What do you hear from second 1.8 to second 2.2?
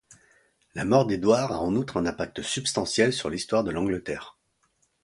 un